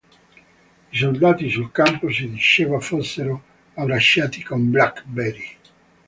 [0.91, 3.43] I soldati sul campo si diceva fossero
[3.75, 5.47] "abbracciati con Black Betty".